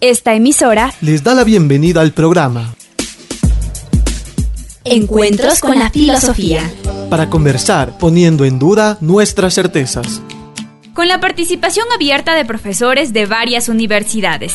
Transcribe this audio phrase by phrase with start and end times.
[0.00, 2.74] Esta emisora les da la bienvenida al programa
[4.82, 6.62] Encuentros con la Filosofía.
[7.10, 10.22] para conversar poniendo en duda nuestras certezas.
[10.94, 14.54] Con la participación abierta de profesores de varias universidades.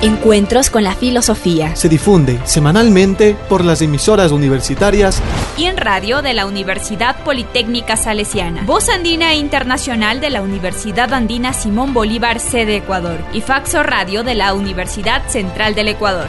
[0.00, 1.74] Encuentros con la Filosofía.
[1.74, 5.20] Se difunde semanalmente por las emisoras universitarias
[5.56, 8.62] Y en radio de la Universidad Politécnica Salesiana.
[8.64, 13.18] Voz Andina e Internacional de la Universidad Andina Simón Bolívar, sede Ecuador.
[13.32, 16.28] Y Faxo Radio de la Universidad Central del Ecuador.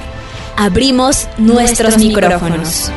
[0.58, 2.92] Abrimos nuestros micrófonos.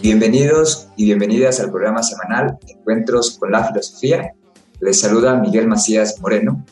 [0.00, 4.35] Bienvenidos y bienvenidas al programa semanal Encuentros con la Filosofía.
[4.80, 6.64] Les saluda Miguel Macías Moreno.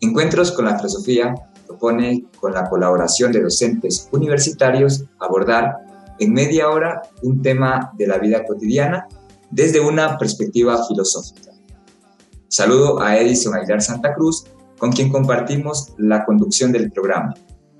[0.00, 1.34] Encuentros con la Filosofía
[1.66, 5.76] propone, con la colaboración de docentes universitarios, abordar
[6.18, 9.06] en media hora un tema de la vida cotidiana
[9.50, 11.52] desde una perspectiva filosófica.
[12.48, 14.46] Saludo a Edison Aguilar Santa Cruz,
[14.78, 17.34] con quien compartimos la conducción del programa.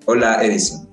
[0.07, 0.89] Hola Edison.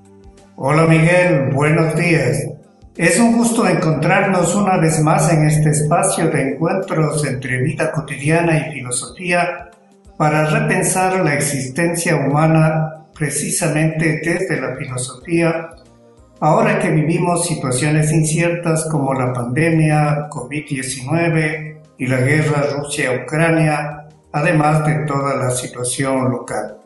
[0.56, 2.55] Hola Miguel, buenos días.
[2.98, 8.58] Es un gusto encontrarnos una vez más en este espacio de encuentros entre vida cotidiana
[8.58, 9.70] y filosofía
[10.18, 15.72] para repensar la existencia humana precisamente desde la filosofía,
[16.40, 25.06] ahora que vivimos situaciones inciertas como la pandemia, COVID-19 y la guerra Rusia-Ucrania, además de
[25.06, 26.78] toda la situación local.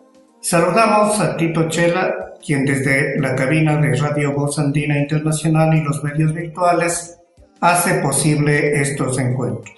[0.42, 6.04] Saludamos a Tito Chela, quien desde la cabina de Radio Voz Andina Internacional y los
[6.04, 7.18] medios virtuales
[7.60, 9.76] hace posible estos encuentros.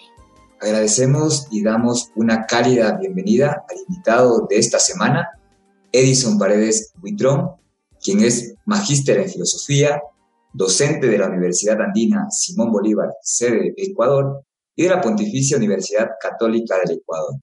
[0.59, 5.27] Agradecemos y damos una cálida bienvenida al invitado de esta semana,
[5.91, 7.51] Edison Paredes Buitrón,
[8.03, 10.01] quien es magíster en filosofía,
[10.53, 14.43] docente de la Universidad Andina Simón Bolívar, sede Ecuador,
[14.75, 17.35] y de la Pontificia Universidad Católica del Ecuador.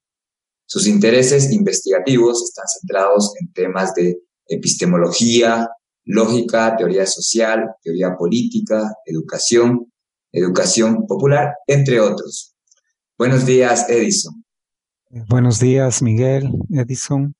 [0.66, 5.68] Sus intereses investigativos están centrados en temas de epistemología,
[6.04, 9.92] lógica, teoría social, teoría política, educación,
[10.32, 12.54] educación popular, entre otros.
[13.16, 14.44] Buenos días, Edison.
[15.28, 17.34] Buenos días, Miguel, Edison,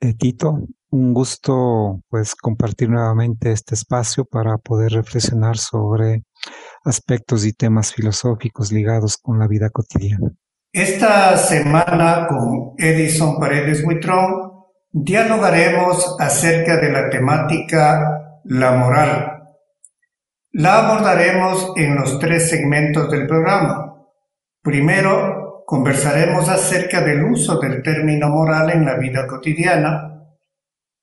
[0.00, 0.66] eh, Tito.
[0.90, 6.24] Un gusto, pues, compartir nuevamente este espacio para poder reflexionar sobre
[6.84, 10.32] aspectos y temas filosóficos ligados con la vida cotidiana.
[10.72, 14.49] Esta semana con Edison Paredes Buitrón
[14.92, 19.36] dialogaremos acerca de la temática la moral.
[20.52, 24.04] La abordaremos en los tres segmentos del programa.
[24.62, 30.24] Primero, conversaremos acerca del uso del término moral en la vida cotidiana.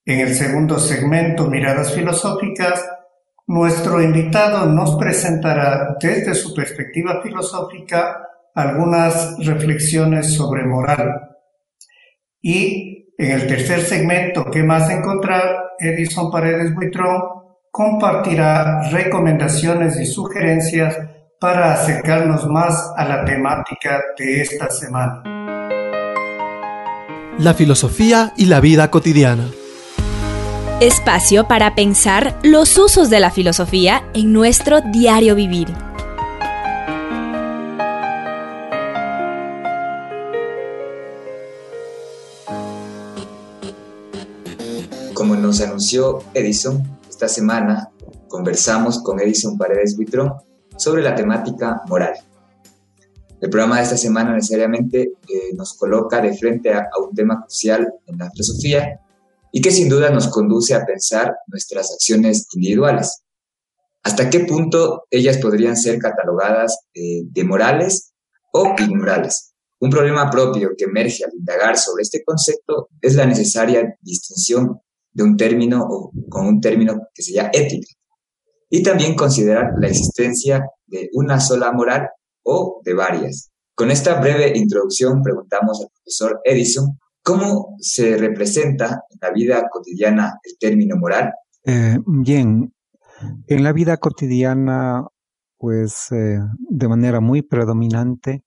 [0.06, 2.86] En el segundo segmento, Miradas Filosóficas,
[3.48, 8.22] nuestro invitado nos presentará desde su perspectiva filosófica
[8.54, 11.38] algunas reflexiones sobre moral.
[12.42, 15.74] Y en el tercer segmento, ¿qué más encontrar?
[15.80, 17.22] Edison Paredes Buitrón
[17.72, 20.96] compartirá recomendaciones y sugerencias
[21.40, 25.24] para acercarnos más a la temática de esta semana.
[27.40, 29.50] La filosofía y la vida cotidiana.
[30.80, 35.87] Espacio para pensar los usos de la filosofía en nuestro diario vivir.
[45.28, 47.92] Como nos anunció Edison, esta semana
[48.30, 50.36] conversamos con Edison Paredes Buitrón
[50.78, 52.14] sobre la temática moral.
[53.42, 57.94] El programa de esta semana necesariamente eh, nos coloca de frente a, un tema crucial
[58.06, 59.02] en la filosofía
[59.52, 63.24] y que sin duda nos conduce a pensar nuestras acciones individuales.
[64.04, 68.14] ¿Hasta qué punto ellas podrían ser catalogadas eh, de morales
[68.54, 69.56] o inmorales?
[69.80, 74.80] Un problema propio que emerge al indagar sobre este concepto es la necesaria distinción
[75.18, 77.88] de un término o con un término que se llama ética.
[78.70, 82.08] Y también considerar la existencia de una sola moral
[82.44, 83.50] o de varias.
[83.74, 90.40] Con esta breve introducción preguntamos al profesor Edison cómo se representa en la vida cotidiana
[90.44, 91.34] el término moral.
[91.66, 92.72] Eh, bien,
[93.48, 95.04] en la vida cotidiana,
[95.58, 96.40] pues eh,
[96.70, 98.44] de manera muy predominante,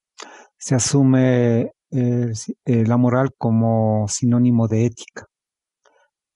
[0.57, 2.33] se asume eh,
[2.65, 5.30] la moral como sinónimo de ética.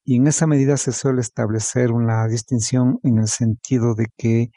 [0.05, 4.51] Y en esa medida se suele establecer una distinción en el sentido de que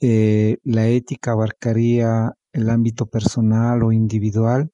[0.00, 4.70] eh, la ética abarcaría el ámbito personal o individual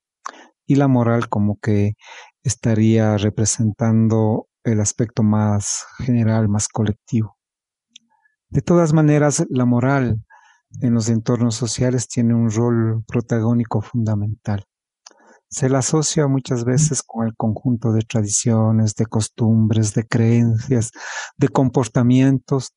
[0.66, 1.92] y la moral como que
[2.42, 7.36] estaría representando el aspecto más general, más colectivo.
[8.48, 10.22] De todas maneras, la moral
[10.80, 14.64] en los entornos sociales tiene un rol protagónico fundamental.
[15.50, 20.90] Se la asocia muchas veces con el conjunto de tradiciones, de costumbres, de creencias,
[21.36, 22.74] de comportamientos,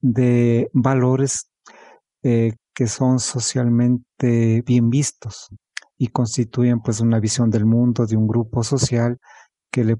[0.00, 1.50] de valores
[2.22, 5.48] eh, que son socialmente bien vistos
[5.98, 9.18] y constituyen pues una visión del mundo de un grupo social
[9.70, 9.96] que le,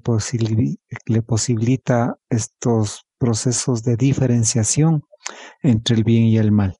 [1.05, 5.03] le posibilita estos procesos de diferenciación
[5.61, 6.77] entre el bien y el mal.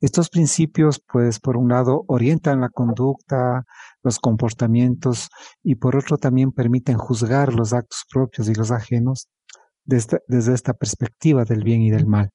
[0.00, 3.64] Estos principios, pues, por un lado, orientan la conducta,
[4.02, 5.28] los comportamientos
[5.62, 9.28] y por otro también permiten juzgar los actos propios y los ajenos
[9.84, 12.30] desde, desde esta perspectiva del bien y del mal.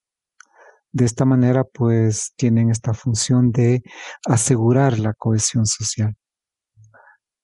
[0.91, 3.83] De esta manera, pues, tienen esta función de
[4.25, 6.15] asegurar la cohesión social.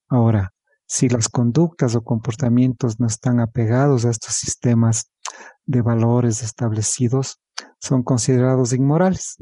[0.10, 0.52] Ahora,
[0.88, 5.12] si las conductas o comportamientos no están apegados a estos sistemas
[5.66, 7.40] de valores establecidos,
[7.80, 9.38] son considerados inmorales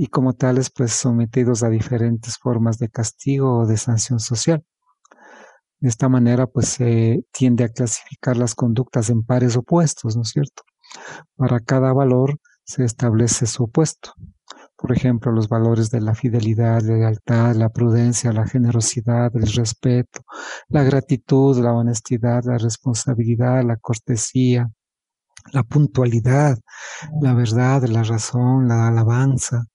[0.00, 4.64] y como tales pues sometidos a diferentes formas de castigo o de sanción social.
[5.80, 10.28] De esta manera pues se tiende a clasificar las conductas en pares opuestos, ¿no es
[10.28, 10.62] cierto?
[11.36, 14.12] Para cada valor se establece su opuesto.
[14.76, 20.20] Por ejemplo, los valores de la fidelidad, la lealtad, la prudencia, la generosidad, el respeto,
[20.68, 24.70] la gratitud, la honestidad, la responsabilidad, la cortesía,
[25.52, 26.56] la puntualidad,
[27.20, 29.66] la verdad, la razón, la alabanza,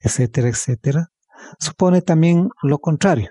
[0.00, 1.10] etcétera, etcétera,
[1.58, 3.30] supone también lo contrario.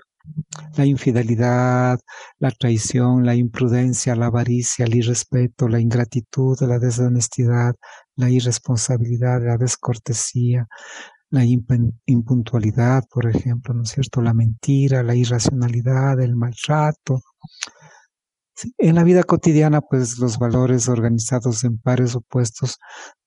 [0.76, 1.98] La infidelidad,
[2.38, 7.74] la traición, la imprudencia, la avaricia, el irrespeto, la ingratitud, la deshonestidad,
[8.14, 10.68] la irresponsabilidad, la descortesía,
[11.30, 14.20] la impuntualidad, por ejemplo, ¿no es cierto?
[14.20, 17.22] La mentira, la irracionalidad, el maltrato,
[18.78, 22.78] en la vida cotidiana, pues los valores organizados en pares opuestos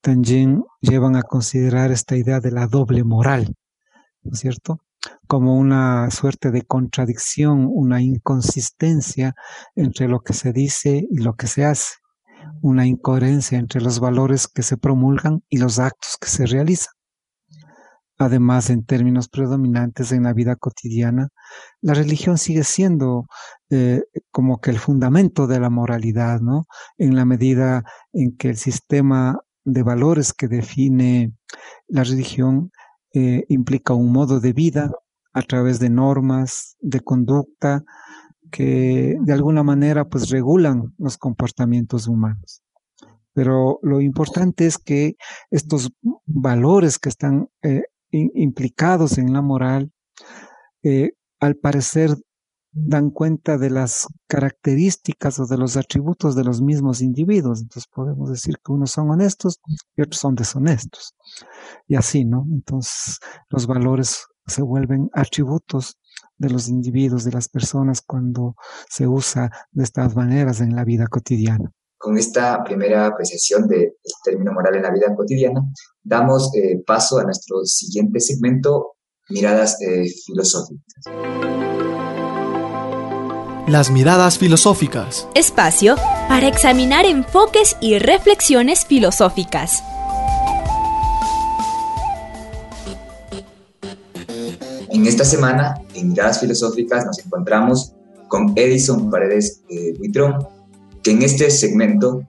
[0.02, 3.56] también llevan a considerar esta idea de la doble moral,
[4.24, 4.80] ¿no es cierto?
[5.28, 9.36] Como una suerte de contradicción, una inconsistencia
[9.76, 11.96] entre lo que se dice y lo que se hace,
[12.62, 16.94] una incoherencia entre los valores que se promulgan y los actos que se realizan.
[18.24, 21.28] Además, en términos predominantes en la vida cotidiana,
[21.82, 23.26] la religión sigue siendo
[23.70, 26.64] eh, como que el fundamento de la moralidad, ¿no?
[26.98, 27.84] En la medida
[28.14, 31.34] en que el sistema de valores que define
[31.88, 32.72] la religión
[33.14, 34.90] eh, implica un modo de vida
[35.34, 37.84] a través de normas de conducta
[38.52, 42.62] que de alguna manera pues regulan los comportamientos humanos.
[43.34, 45.18] Pero lo importante es que
[45.52, 45.92] estos
[46.26, 49.92] valores que están eh, implicados en la moral,
[50.84, 52.16] eh, al parecer
[52.72, 57.62] dan cuenta de las características o de los atributos de los mismos individuos.
[57.62, 59.60] Entonces podemos decir que unos son honestos
[59.96, 61.14] y otros son deshonestos.
[61.88, 62.46] Y así, ¿no?
[62.52, 63.20] Entonces
[63.50, 65.98] los valores se vuelven atributos
[66.38, 68.56] de los individuos, de las personas, cuando
[68.90, 71.72] se usa de estas maneras en la vida cotidiana
[72.04, 73.94] con esta primera apreciación del
[74.26, 75.62] término moral en la vida cotidiana,
[76.04, 78.98] damos eh, paso a nuestro siguiente segmento,
[79.30, 81.06] miradas eh, filosóficas.
[83.68, 85.30] Las miradas filosóficas.
[85.34, 85.96] Espacio
[86.28, 89.82] para examinar enfoques y reflexiones filosóficas.
[94.90, 97.94] En esta semana, en Miradas Filosóficas, nos encontramos
[98.28, 100.46] con Edison Paredes eh, Buitrón,
[101.04, 102.26] que en este segmento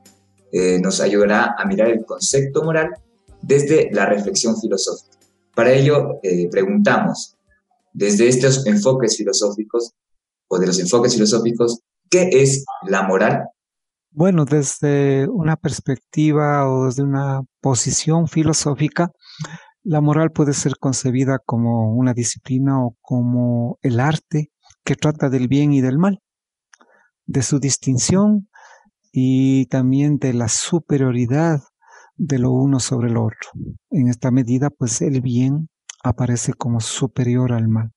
[0.53, 2.91] eh, nos ayudará a mirar el concepto moral
[3.41, 5.17] desde la reflexión filosófica.
[5.55, 7.37] Para ello, eh, preguntamos,
[7.93, 9.93] desde estos enfoques filosóficos
[10.49, 13.45] o de los enfoques filosóficos, ¿qué es la moral?
[14.11, 19.11] Bueno, desde una perspectiva o desde una posición filosófica,
[19.83, 24.51] la moral puede ser concebida como una disciplina o como el arte
[24.85, 26.21] que trata del bien y del mal,
[27.27, 28.49] de su distinción
[29.17, 31.61] y también de la superioridad
[32.17, 33.51] de lo uno sobre lo otro.
[33.91, 35.69] En esta medida, pues el bien
[36.03, 37.93] aparece como superior al mal.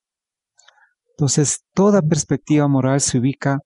[1.18, 3.62] Entonces, toda perspectiva moral se ubica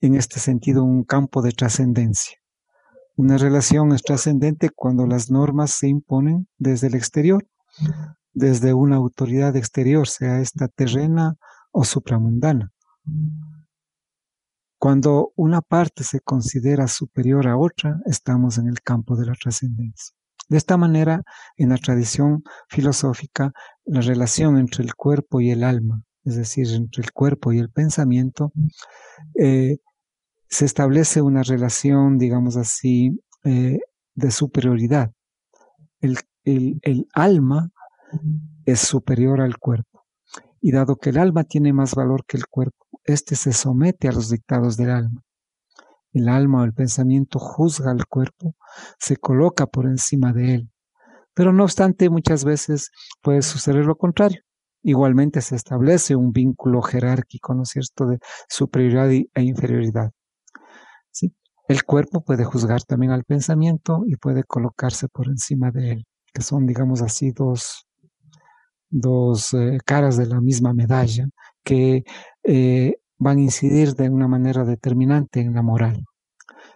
[0.00, 2.38] en este sentido en un campo de trascendencia.
[3.14, 7.46] Una relación es trascendente cuando las normas se imponen desde el exterior,
[8.32, 11.36] desde una autoridad exterior, sea esta terrena
[11.70, 12.72] o supramundana.
[14.82, 20.12] Cuando una parte se considera superior a otra, estamos en el campo de la trascendencia.
[20.48, 21.22] De esta manera,
[21.56, 23.52] en la tradición filosófica,
[23.84, 27.70] la relación entre el cuerpo y el alma, es decir, entre el cuerpo y el
[27.70, 28.50] pensamiento,
[29.38, 29.78] eh,
[30.48, 33.78] se establece una relación, digamos así, eh,
[34.16, 35.12] de superioridad.
[36.00, 37.70] El, el alma
[38.64, 40.06] es superior al cuerpo.
[40.60, 44.12] Y dado que el alma tiene más valor que el cuerpo, éste se somete a
[44.12, 45.22] los dictados del alma.
[46.12, 48.54] El alma o el pensamiento juzga al cuerpo,
[48.98, 50.70] se coloca por encima de él.
[51.34, 52.90] Pero no obstante, muchas veces
[53.22, 54.42] puede suceder lo contrario.
[54.82, 58.18] Igualmente se establece un vínculo jerárquico, ¿no es cierto?, de
[58.48, 60.10] superioridad e inferioridad.
[61.10, 61.34] ¿Sí?
[61.68, 66.04] El cuerpo puede juzgar también al pensamiento y puede colocarse por encima de él,
[66.34, 67.86] que son, digamos así, dos,
[68.90, 71.28] dos eh, caras de la misma medalla
[71.64, 72.04] que
[72.44, 76.04] eh, van a incidir de una manera determinante en la moral.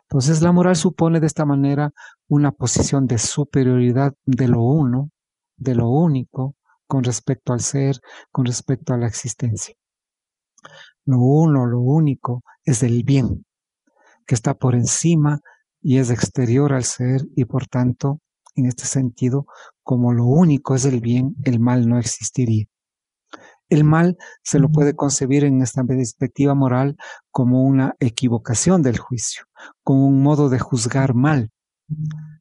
[0.02, 1.92] Entonces la moral supone de esta manera
[2.28, 5.10] una posición de superioridad de lo uno,
[5.56, 6.54] de lo único,
[6.86, 8.00] con respecto al ser,
[8.30, 9.74] con respecto a la existencia.
[11.04, 13.44] Lo uno, lo único, es el bien,
[14.26, 15.40] que está por encima
[15.80, 18.20] y es exterior al ser y por tanto,
[18.54, 19.46] en este sentido,
[19.82, 22.66] como lo único es el bien, el mal no existiría.
[23.68, 26.96] El mal se lo puede concebir en esta perspectiva moral
[27.30, 29.44] como una equivocación del juicio,
[29.82, 31.50] como un modo de juzgar mal,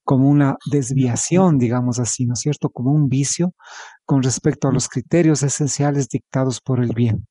[0.03, 2.69] como una desviación, digamos así, ¿no es cierto?
[2.69, 3.53] Como un vicio
[4.05, 7.27] con respecto a los criterios esenciales dictados por el bien.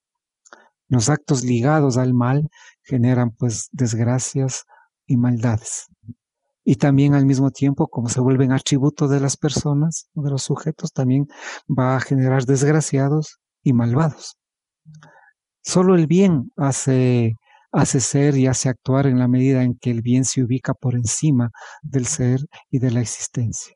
[0.89, 2.49] Los actos ligados al mal
[2.83, 4.65] generan pues desgracias
[5.07, 5.87] y maldades.
[6.65, 10.93] Y también al mismo tiempo, como se vuelven atributos de las personas, de los sujetos,
[10.93, 11.29] también
[11.69, 14.37] va a generar desgraciados y malvados.
[15.63, 17.37] Solo el bien hace
[17.75, 20.95] hace ser y hace actuar en la medida en que el bien se ubica por
[20.95, 21.51] encima
[21.83, 23.75] del ser y de la existencia.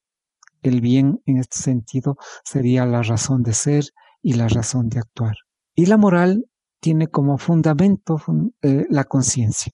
[0.63, 3.85] El bien, en este sentido, sería la razón de ser
[4.23, 5.35] y la razón de actuar.
[5.75, 6.45] Y la moral
[6.81, 8.21] tiene como fundamento
[8.63, 9.73] eh, la conciencia.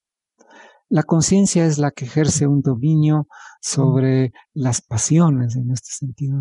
[0.88, 3.28] La conciencia es la que ejerce un dominio
[3.60, 6.40] sobre las pasiones, en este sentido,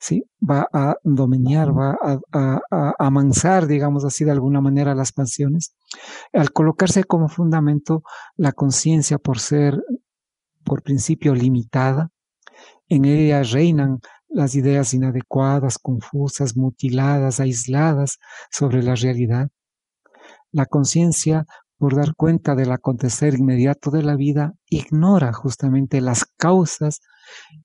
[0.00, 0.24] ¿sí?
[0.40, 1.96] va a dominar, va
[2.32, 5.74] a, amansar, digamos así, de alguna manera las pasiones,
[6.32, 8.02] al colocarse como fundamento
[8.36, 9.82] la conciencia por ser,
[10.64, 12.10] por principio, limitada,
[12.88, 18.18] en ella reinan las ideas inadecuadas, confusas, mutiladas, aisladas
[18.50, 19.48] sobre la realidad.
[20.50, 21.46] La conciencia
[21.78, 27.00] por dar cuenta del acontecer inmediato de la vida, ignora justamente las causas,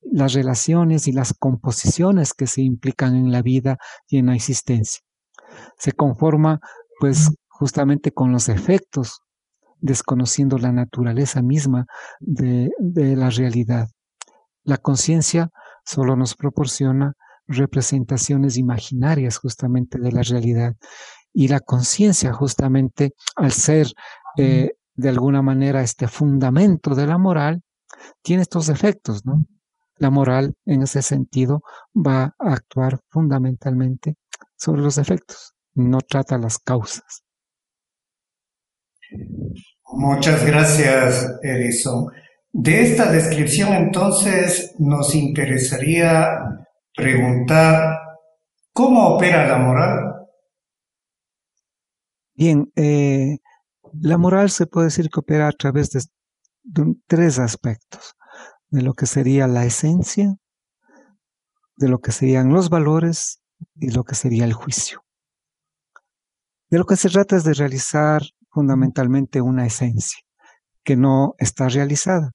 [0.01, 5.01] las relaciones y las composiciones que se implican en la vida y en la existencia.
[5.77, 6.59] Se conforma
[6.99, 9.21] pues justamente con los efectos,
[9.79, 11.85] desconociendo la naturaleza misma
[12.19, 13.87] de, de la realidad.
[14.63, 15.49] La conciencia
[15.85, 17.13] solo nos proporciona
[17.47, 20.75] representaciones imaginarias justamente de la realidad
[21.33, 23.87] y la conciencia justamente al ser
[24.37, 27.61] eh, de alguna manera este fundamento de la moral,
[28.21, 29.45] tiene estos efectos, ¿no?
[29.99, 31.61] La moral en ese sentido
[31.95, 34.15] va a actuar fundamentalmente
[34.55, 37.23] sobre los efectos, no trata las causas.
[39.91, 42.07] Muchas gracias, Edison.
[42.51, 46.27] De esta descripción entonces nos interesaría
[46.95, 47.99] preguntar
[48.73, 50.15] cómo opera la moral.
[52.33, 53.39] Bien, eh,
[53.93, 56.01] la moral se puede decir que opera a través de,
[57.07, 58.15] tres aspectos,
[58.69, 60.35] de lo que sería la esencia,
[61.75, 63.41] de lo que serían los valores
[63.75, 65.03] y lo que sería el juicio.
[66.69, 68.21] De lo que se trata es de realizar
[68.51, 70.19] fundamentalmente una esencia
[70.83, 72.31] que no está realizada,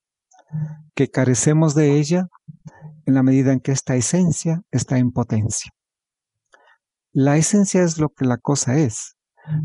[0.94, 2.28] que carecemos de ella
[3.06, 5.70] en la medida en que esta esencia está en potencia.
[7.12, 9.16] La esencia es lo que la cosa es,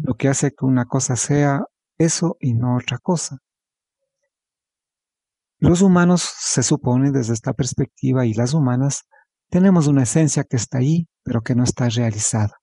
[0.03, 1.65] lo que hace que una cosa sea
[1.97, 3.39] eso y no otra cosa.
[5.59, 9.03] Los humanos se supone desde esta perspectiva y las humanas
[9.49, 12.61] tenemos una esencia que está ahí, pero que no está realizada.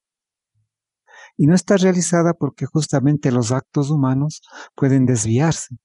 [1.37, 4.41] Y no está realizada porque justamente los actos humanos
[4.75, 5.77] pueden desviarse.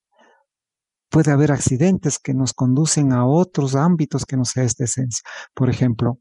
[1.10, 5.24] Puede haber accidentes que nos conducen a otros ámbitos que no sea esta esencia.
[5.54, 6.20] Por ejemplo,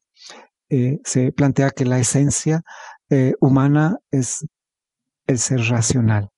[0.69, 2.63] eh, se plantea que la esencia
[3.09, 4.45] eh, humana es
[5.29, 6.31] el ser racional.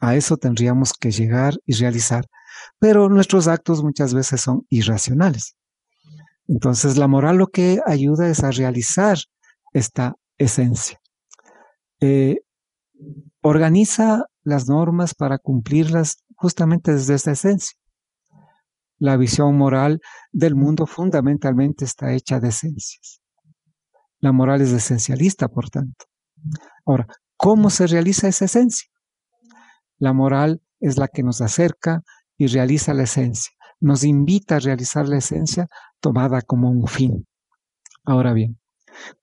[0.00, 2.26] A eso tendríamos que llegar y realizar,
[2.78, 5.56] pero nuestros actos muchas veces son irracionales.
[6.46, 9.18] Entonces la moral lo que ayuda es a realizar
[9.72, 11.00] esta esencia.
[12.00, 12.40] Eh,
[13.40, 17.78] organiza las normas para cumplirlas justamente desde esta esencia.
[18.98, 20.00] La visión moral
[20.32, 23.20] del mundo fundamentalmente está hecha de esencias.
[24.20, 26.06] La moral es esencialista, por tanto.
[26.84, 27.06] Ahora,
[27.36, 28.88] ¿Cómo se realiza esa esencia?
[29.98, 32.02] La moral es la que nos acerca
[32.36, 33.52] y realiza la esencia.
[33.80, 35.68] Nos invita a realizar la esencia
[36.00, 37.26] tomada como un fin.
[38.04, 38.58] Ahora bien,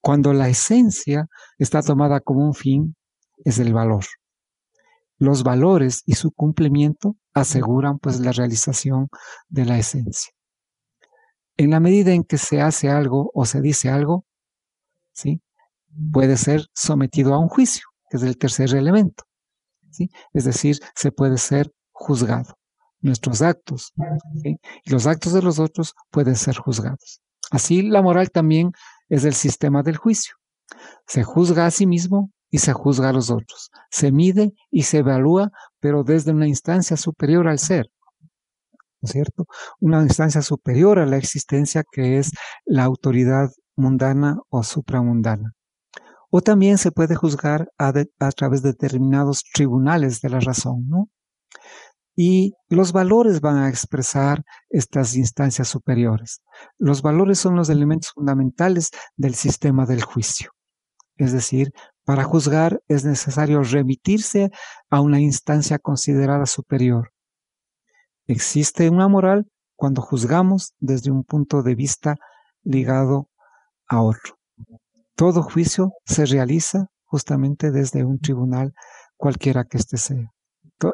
[0.02, 1.28] cuando la esencia
[1.58, 2.96] está tomada como un fin,
[3.44, 4.06] es el valor.
[5.18, 9.08] los valores y su cumplimiento aseguran pues la realización
[9.50, 10.34] de la esencia.
[11.58, 14.26] En la medida en que se hace algo o se dice algo,
[15.14, 15.42] ¿sí?
[16.12, 19.26] puede ser sometido a un juicio, que es el tercer elemento.
[19.92, 20.10] ¿sí?
[20.34, 22.58] Es decir, se puede ser juzgado.
[23.02, 23.94] Nuestros actos
[24.44, 27.22] y los actos de los otros pueden ser juzgados.
[27.50, 28.72] Así la moral también
[29.10, 30.36] es el sistema del juicio.
[31.08, 33.72] Se juzga a sí mismo y se juzga a los otros.
[33.90, 37.90] Se mide y se evalúa, pero desde una instancia superior al ser.
[39.02, 39.48] ¿No es cierto?
[39.80, 42.32] Una instancia superior a la existencia que es
[42.66, 45.54] la autoridad mundana o supramundana.
[46.30, 51.10] O también se puede juzgar a, a través de determinados tribunales de la razón, ¿no?
[52.16, 56.42] Y los valores van a expresar estas instancias superiores.
[56.78, 60.52] Los valores son los elementos fundamentales del sistema del juicio.
[61.16, 61.72] Es decir,
[62.04, 64.52] para juzgar es necesario remitirse
[64.90, 67.12] a una instancia considerada superior.
[68.28, 72.18] Existe una moral cuando juzgamos desde un punto de vista
[72.64, 73.30] ligado
[73.88, 74.38] a otro.
[75.16, 78.74] Todo juicio se realiza justamente desde un tribunal
[79.18, 80.32] cualquiera que éste sea.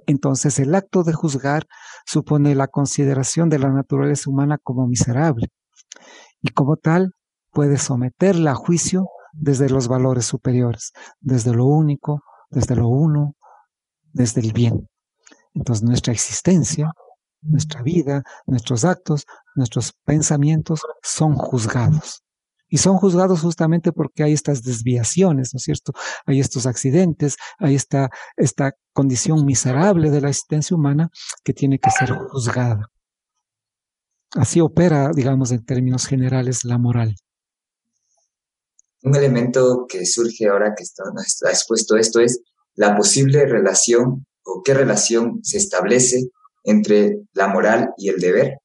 [0.05, 1.67] Entonces el acto de juzgar
[2.05, 5.47] supone la consideración de la naturaleza humana como miserable
[6.41, 7.11] y como tal
[7.51, 13.35] puede someterla a juicio desde los valores superiores, desde lo único, desde lo uno,
[14.13, 14.87] desde el bien.
[15.53, 16.91] Entonces nuestra existencia,
[17.41, 19.25] nuestra vida, nuestros actos,
[19.55, 22.23] nuestros pensamientos son juzgados.
[22.69, 25.93] Y son juzgados justamente porque hay estas desviaciones, ¿no es cierto?
[26.25, 31.09] Hay estos accidentes, hay esta, esta condición miserable de la existencia humana
[31.43, 32.89] que tiene que ser juzgada.
[34.35, 37.15] Así opera, digamos, en términos generales, la moral.
[39.03, 41.03] Un elemento que surge ahora que está,
[41.49, 42.41] expuesto esto es
[42.75, 46.29] la posible relación o qué relación se establece
[46.63, 48.57] entre la moral y el deber.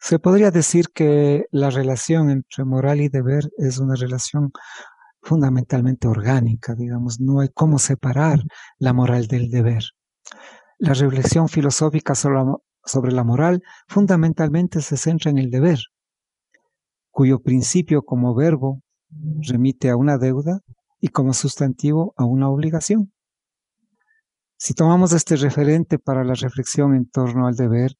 [0.00, 4.50] Se podría decir que la relación entre moral y deber es una relación
[5.22, 8.40] fundamentalmente orgánica, digamos, no hay cómo separar
[8.78, 9.84] la moral del deber.
[10.78, 15.78] La reflexión filosófica sobre la moral fundamentalmente se centra en el deber,
[17.10, 18.80] cuyo principio como verbo
[19.42, 20.60] remite a una deuda
[20.98, 23.12] y como sustantivo a una obligación.
[24.56, 27.96] Si tomamos este referente para la reflexión en torno al deber,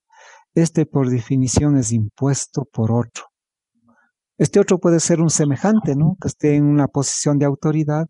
[0.55, 3.25] este por definición es impuesto por otro.
[4.37, 6.17] Este otro puede ser un semejante, ¿no?
[6.21, 8.09] Que esté en una posición de autoridad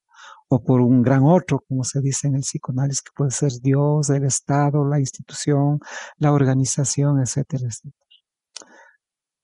[0.48, 4.10] o por un gran otro, como se dice en el psicoanálisis, que puede ser Dios,
[4.10, 5.80] el Estado, la institución,
[6.18, 7.94] la organización, etcétera, etcétera.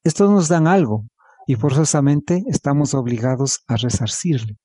[0.05, 1.07] Estos nos dan algo
[1.47, 4.57] y forzosamente estamos obligados a resarcirle,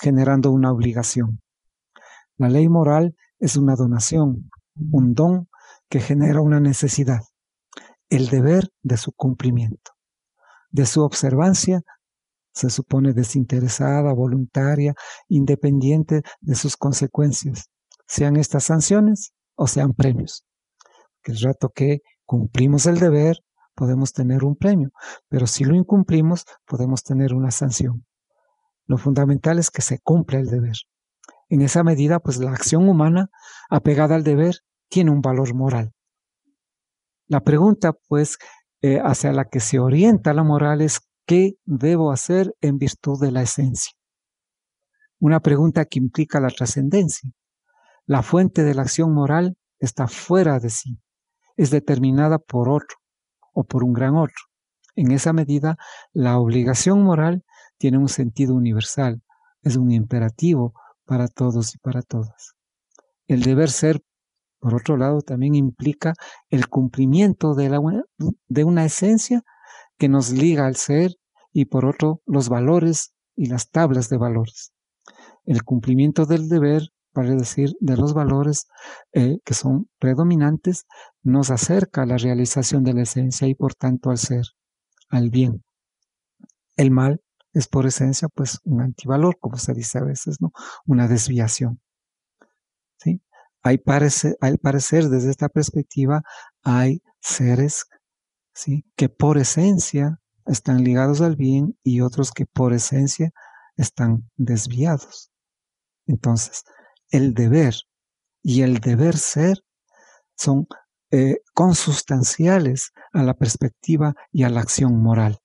[0.00, 1.40] generando una obligación.
[2.36, 4.50] La ley moral es una donación,
[4.90, 5.48] un don
[5.88, 7.22] que genera una necesidad
[8.12, 9.92] el deber de su cumplimiento,
[10.70, 11.80] de su observancia,
[12.52, 14.94] se supone desinteresada, voluntaria,
[15.28, 17.70] independiente de sus consecuencias,
[18.06, 20.44] sean estas sanciones o sean premios.
[21.22, 23.38] Que el rato que cumplimos el deber,
[23.74, 24.90] podemos tener un premio,
[25.30, 28.04] pero si lo incumplimos, podemos tener una sanción.
[28.84, 30.76] Lo fundamental es que se cumpla el deber.
[31.48, 33.30] En esa medida, pues la acción humana
[33.70, 34.56] apegada al deber
[34.90, 35.94] tiene un valor moral.
[37.32, 38.36] La pregunta, pues,
[38.82, 43.32] eh, hacia la que se orienta la moral es ¿qué debo hacer en virtud de
[43.32, 43.94] la esencia?
[45.18, 47.30] Una pregunta que implica la trascendencia.
[48.04, 51.00] La fuente de la acción moral está fuera de sí,
[51.56, 52.98] es determinada por otro
[53.54, 54.44] o por un gran otro.
[54.94, 55.78] En esa medida,
[56.12, 57.44] la obligación moral
[57.78, 59.22] tiene un sentido universal,
[59.62, 60.74] es un imperativo
[61.06, 62.56] para todos y para todas.
[63.26, 64.02] El deber ser
[64.62, 66.14] por otro lado, también implica
[66.48, 69.42] el cumplimiento de, una esencia
[69.98, 71.16] que nos liga al ser
[71.52, 74.72] y por otro los valores y las tablas de valores.
[75.44, 78.68] El cumplimiento del deber, para decir, de los valores
[79.12, 80.84] eh, que son predominantes,
[81.24, 84.44] nos acerca a la realización de la esencia y por tanto al ser,
[85.08, 85.64] al bien.
[86.76, 87.20] El mal
[87.52, 90.52] es por esencia pues un antivalor, como se dice a veces, ¿no?
[90.86, 91.80] Una desviación.
[93.62, 96.22] Hay parecer, al parecer, desde esta perspectiva,
[96.62, 97.86] hay seres
[98.54, 98.84] ¿sí?
[98.96, 103.30] que por esencia están ligados al bien y otros que por esencia
[103.76, 105.30] están desviados.
[106.06, 106.64] Entonces,
[107.10, 107.74] el deber
[108.42, 109.62] y el deber ser
[110.36, 110.66] son
[111.10, 115.38] eh, consustanciales a la perspectiva y a la acción moral.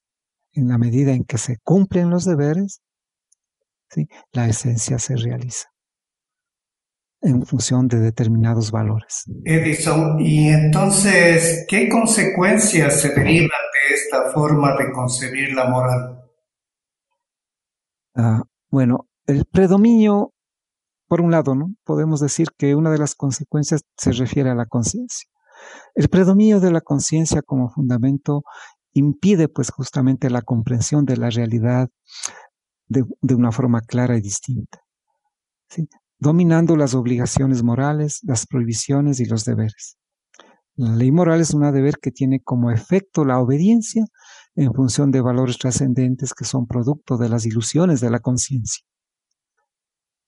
[0.54, 2.82] En la medida en que se cumplen los deberes,
[3.90, 4.08] ¿sí?
[4.32, 5.70] la esencia se realiza.
[7.22, 9.24] En función de determinados valores.
[9.44, 16.22] Edison, y entonces, ¿qué consecuencias se derivan de esta forma de concebir la moral?
[18.16, 20.34] Ah, bueno, el predominio,
[21.08, 21.74] por un lado, ¿no?
[21.84, 25.30] Podemos decir que una de las consecuencias se refiere a la conciencia.
[25.96, 28.44] El predominio de la conciencia como fundamento
[28.94, 31.90] impide pues justamente la comprensión de la realidad
[32.88, 33.04] de,
[33.36, 34.80] una forma clara y distinta,
[36.20, 39.98] dominando las obligaciones morales, las prohibiciones y los deberes.
[40.76, 44.06] La ley moral es un deber que tiene como efecto la obediencia
[44.56, 48.86] en función de valores trascendentes que son producto de las ilusiones de la conciencia.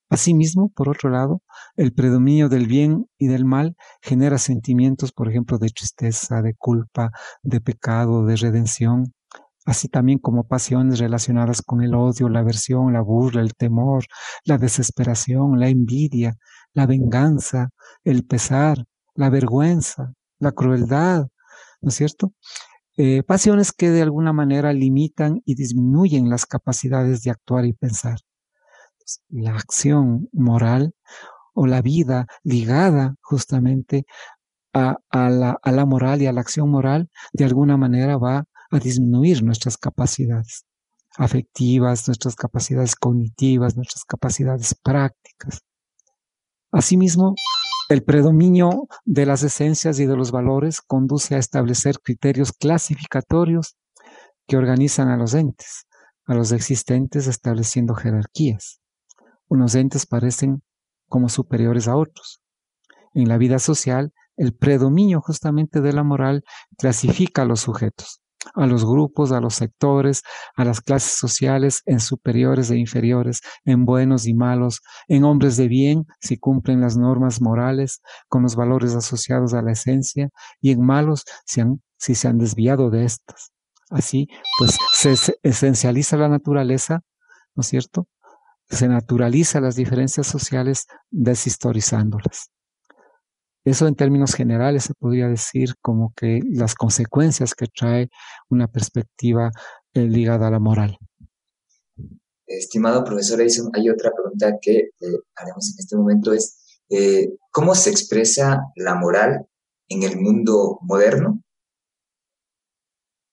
[0.10, 1.43] Asimismo, por otro lado,
[1.75, 7.12] el predominio del bien y del mal genera sentimientos, por ejemplo, de tristeza, de culpa,
[7.43, 9.13] de pecado, de redención,
[9.69, 14.05] así también como pasiones relacionadas con el odio, la aversión, la burla, el temor,
[14.43, 16.38] la desesperación, la envidia,
[16.73, 17.69] la venganza,
[18.03, 21.27] el pesar, la vergüenza, la crueldad,
[21.82, 22.34] ¿no es cierto?
[22.97, 28.19] Eh, pasiones que de alguna manera limitan y disminuyen las capacidades de actuar y pensar
[29.29, 30.93] la acción moral
[31.53, 34.05] o la vida ligada justamente
[34.73, 38.79] a, la, a la moral y a la acción moral, de alguna manera va a
[38.79, 40.65] disminuir nuestras capacidades
[41.17, 45.62] afectivas, nuestras capacidades cognitivas, nuestras capacidades prácticas.
[46.71, 47.34] Asimismo,
[47.89, 53.75] el predominio de las esencias y de los valores conduce a establecer criterios clasificatorios
[54.47, 55.88] que organizan a los entes,
[56.25, 58.79] a los existentes estableciendo jerarquías
[59.49, 60.62] unos entes parecen
[61.10, 62.41] como superiores a otros.
[63.13, 66.43] En la vida social, el predominio justamente de la moral
[66.77, 68.21] clasifica a los sujetos,
[68.54, 70.23] a los grupos, a los sectores,
[70.56, 75.67] a las clases sociales en superiores e inferiores, en buenos y malos, en hombres de
[75.67, 80.30] bien si cumplen las normas morales con los valores asociados a la esencia
[80.62, 83.52] y en malos si, se han desviado de estas.
[83.89, 87.02] Así, pues se esencializa la naturaleza,
[87.56, 88.08] ¿no es cierto?
[88.69, 92.52] se naturaliza las diferencias sociales deshistorizándolas.
[93.69, 98.10] Eso en términos generales se podría decir como que las consecuencias que trae
[98.49, 99.51] una perspectiva
[99.93, 100.97] eh, ligada a la moral.
[102.47, 107.75] Estimado profesor Edison, hay otra pregunta que eh, haremos en este momento, es eh, ¿cómo
[107.75, 109.45] se expresa la moral
[109.88, 111.43] en el mundo moderno?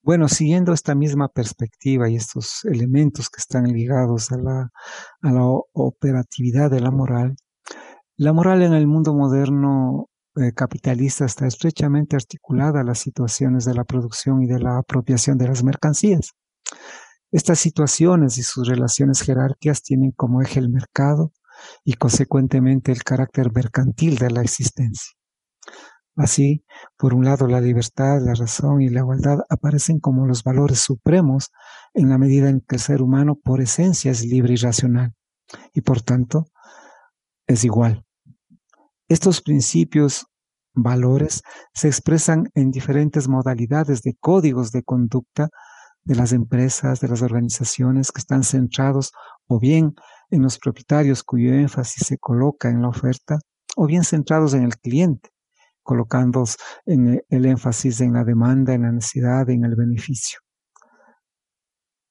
[0.02, 4.70] Bueno, siguiendo esta misma perspectiva y estos elementos que están ligados a la,
[5.22, 7.36] a la operatividad de la moral,
[8.18, 13.74] la moral en el mundo moderno eh, capitalista está estrechamente articulada a las situaciones de
[13.74, 16.32] la producción y de la apropiación de las mercancías.
[17.32, 21.32] Estas situaciones y sus relaciones jerárquicas tienen como eje el mercado
[21.84, 25.12] y consecuentemente el carácter mercantil de la existencia.
[26.16, 26.64] Así,
[26.96, 31.50] por un lado, la libertad, la razón y la igualdad aparecen como los valores supremos
[31.92, 35.14] en la medida en que el ser humano por esencia es libre y racional,
[35.74, 36.46] y por tanto
[37.46, 38.05] es igual.
[39.08, 40.26] Estos principios,
[40.74, 41.42] valores,
[41.72, 45.48] se expresan en diferentes modalidades de códigos de conducta
[46.04, 49.12] de las empresas, de las organizaciones que están centrados
[49.46, 49.94] o bien
[50.30, 53.38] en los propietarios cuyo énfasis se coloca en la oferta,
[53.76, 55.30] o bien centrados en el cliente
[55.86, 56.44] colocando
[56.84, 60.40] en el énfasis en la demanda, en la necesidad, en el beneficio.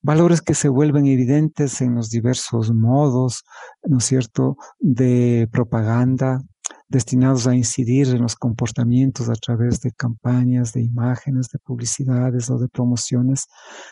[0.02, 3.44] Valores que se vuelven evidentes en los diversos modos,
[3.84, 6.40] ¿no es cierto?, de propaganda,
[6.88, 12.58] destinados a incidir en los comportamientos a través de campañas, de imágenes, de publicidades o
[12.58, 13.48] de promociones,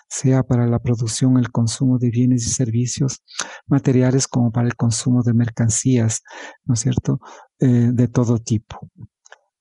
[0.10, 3.24] sea para la producción, el consumo de bienes y servicios
[3.68, 6.22] materiales como para el consumo de mercancías,
[6.66, 7.20] ¿no es cierto?,
[7.60, 8.90] eh, de todo tipo.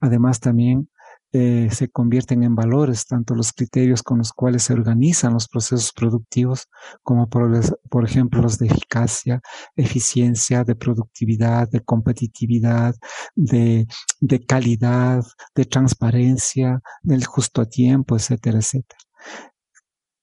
[0.00, 0.88] Además, también
[1.34, 5.92] eh, se convierten en valores tanto los criterios con los cuales se organizan los procesos
[5.92, 6.68] productivos,
[7.02, 9.40] como por, ejemplo los de eficacia,
[9.74, 12.94] eficiencia, de productividad, de competitividad,
[13.34, 13.86] de,
[14.20, 19.00] de calidad, de transparencia, del justo a tiempo, etcétera, etcétera.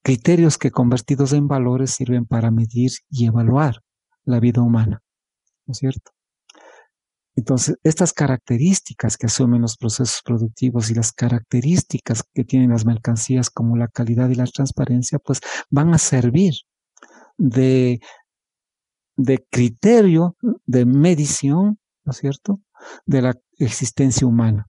[0.03, 3.81] Criterios que convertidos en valores sirven para medir y evaluar
[4.25, 5.01] la vida humana,
[5.65, 6.11] ¿no es cierto?
[7.39, 13.49] Entonces, estas características que asumen los procesos productivos y las características que tienen las mercancías
[13.49, 16.53] como la calidad y la transparencia, pues van a servir
[17.37, 18.01] de,
[19.15, 22.59] de criterio de medición, ¿no es cierto?,
[23.05, 24.67] de la existencia humana.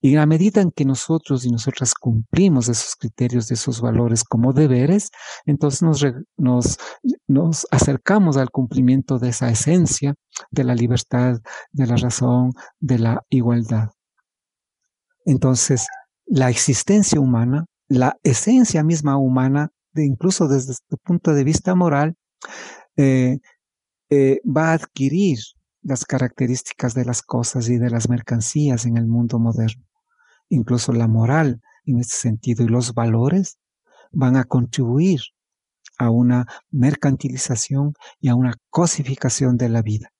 [0.00, 4.24] Y en la medida en que nosotros y nosotras cumplimos esos criterios, de esos valores
[4.24, 5.10] como deberes,
[5.46, 6.04] entonces nos,
[6.36, 6.78] nos,
[7.26, 10.14] nos acercamos al cumplimiento de esa esencia
[10.50, 13.90] de la libertad, de la razón, de la igualdad.
[15.24, 15.86] Entonces,
[16.26, 22.16] la existencia humana, la esencia misma humana, de incluso desde el punto de vista moral,
[22.96, 23.38] eh,
[24.10, 25.38] eh, va a adquirir
[25.82, 29.84] las características de las cosas y de las mercancías en el mundo moderno.
[30.48, 33.58] Incluso la moral en este sentido y los valores
[34.12, 35.20] van a contribuir
[35.98, 40.12] a una mercantilización y a una cosificación de la vida.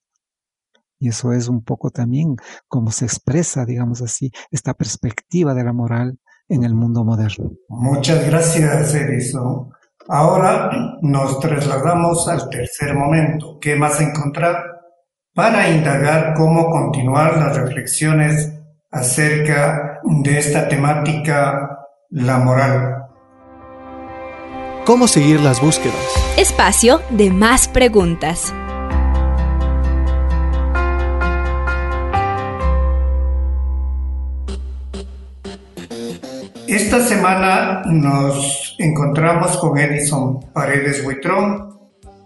[0.98, 2.36] Y eso es un poco también
[2.68, 7.50] como se expresa, digamos así, esta perspectiva de la moral en el mundo moderno.
[7.68, 9.70] Muchas gracias, Edison.
[10.08, 10.70] Ahora
[11.00, 13.58] nos trasladamos al tercer momento.
[13.60, 14.71] ¿Qué más encontrar?
[15.34, 18.52] Para indagar cómo continuar las reflexiones
[18.90, 23.06] acerca de esta temática, la moral.
[24.84, 25.96] ¿Cómo seguir las búsquedas?
[26.36, 28.52] Espacio de más preguntas.
[36.68, 41.71] Esta semana nos encontramos con Edison Paredes Huitrón.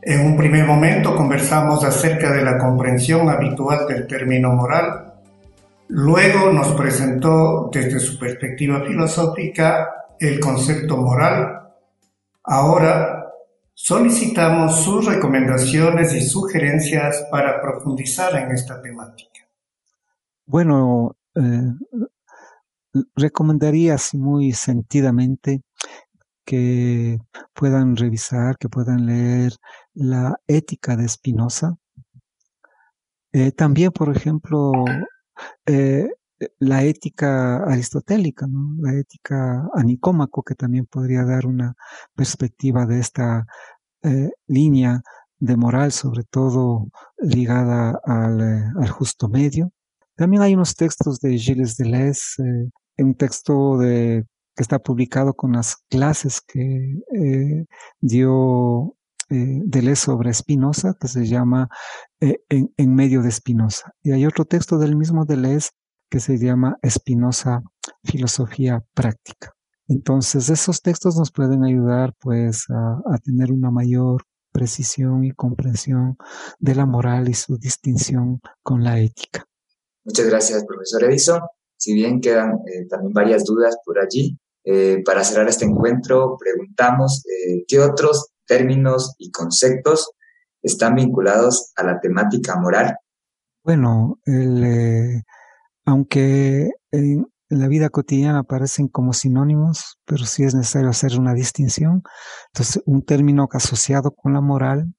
[0.08, 5.14] En un primer momento conversamos acerca de la comprensión habitual del término moral.
[5.88, 11.72] Luego nos presentó desde su perspectiva filosófica el concepto moral.
[12.44, 13.32] Ahora
[13.74, 19.40] solicitamos sus recomendaciones y sugerencias para profundizar en esta temática.
[20.44, 21.72] Bueno, eh,
[23.16, 25.62] recomendaría así muy sentidamente
[26.44, 27.18] que
[27.52, 29.52] puedan revisar, que puedan leer
[29.96, 31.76] la ética de Spinoza.
[33.32, 34.72] Eh, también, por ejemplo,
[35.66, 36.08] eh,
[36.58, 38.46] la ética aristotélica,
[38.78, 41.74] la ética anicómaco, que también podría dar una
[42.14, 43.46] perspectiva de esta
[44.02, 45.02] eh, línea
[45.38, 49.72] de moral, sobre todo ligada al, justo medio.
[50.14, 55.76] También hay unos textos de Gilles Deleuze, un texto de, que está publicado con las
[55.88, 56.96] clases que
[58.00, 58.95] dio
[59.28, 61.68] eh, Deleuze sobre Spinoza, que se llama
[62.20, 63.92] eh, en, medio de Spinoza.
[64.00, 65.70] Y hay otro texto del mismo Deleuze
[66.08, 67.62] que se llama Spinoza,
[68.04, 69.52] Filosofía Práctica.
[69.88, 76.16] Entonces, esos textos nos pueden ayudar pues a, tener una mayor precisión y comprensión
[76.60, 79.44] de la moral y su distinción con la ética.
[80.04, 81.40] Muchas gracias, profesor Edison.
[81.76, 87.24] Si bien quedan eh, también varias dudas por allí, eh, para cerrar este encuentro preguntamos
[87.68, 90.10] qué otros términos y conceptos
[90.62, 92.96] están vinculados a la temática moral.
[93.62, 95.22] Bueno, el,
[95.84, 102.02] aunque en la vida cotidiana aparecen como sinónimos, pero sí es necesario hacer una distinción.
[102.52, 104.94] Entonces, un término asociado con la moral,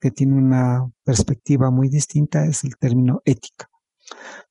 [0.00, 3.68] que tiene una perspectiva muy distinta, es el término ética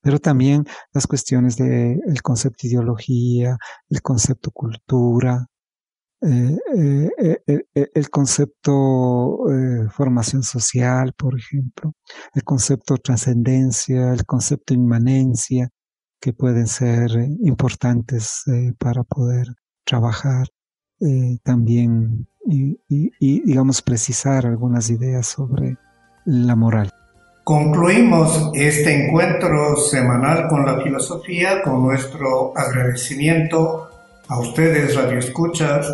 [0.02, 3.58] pero también las cuestiones del el concepto ideología,
[3.90, 5.48] el concepto cultura,
[6.24, 6.58] eh,
[7.18, 9.40] eh, eh, el concepto
[9.92, 11.94] formación social, por ejemplo,
[12.36, 15.70] el concepto trascendencia, el concepto inmanencia,
[16.20, 17.10] que pueden ser
[17.42, 18.44] importantes
[18.78, 19.48] para poder
[19.84, 20.48] trabajar
[21.44, 25.78] también y, y, digamos, precisar algunas ideas sobre
[26.26, 26.92] la moral.
[27.44, 33.90] Concluimos este encuentro semanal con la filosofía con nuestro agradecimiento
[34.28, 35.92] a ustedes, Radio Escuchas,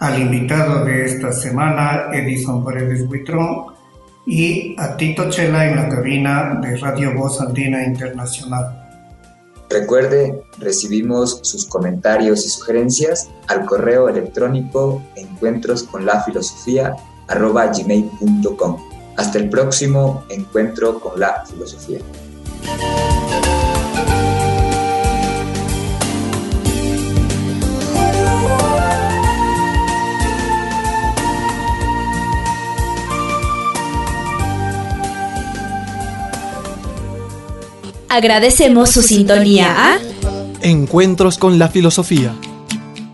[0.00, 3.66] al invitado de esta semana, Edison Paredes Buitrón,
[4.26, 8.88] y a Tito Chela en la cabina de Radio Voz Andina Internacional.
[9.68, 16.94] Recuerde, recibimos sus comentarios y sugerencias al correo electrónico encuentros con la filosofía.
[19.16, 22.00] Hasta el próximo encuentro con la filosofía.
[38.10, 39.98] Agradecemos su sintonía a
[40.62, 42.34] Encuentros con la Filosofía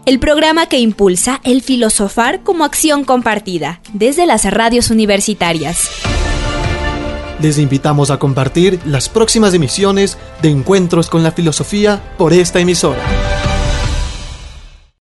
[0.07, 5.91] el programa que impulsa el filosofar como acción compartida desde las radios universitarias.
[7.41, 13.03] Les invitamos a compartir las próximas emisiones de Encuentros con la Filosofía por esta emisora.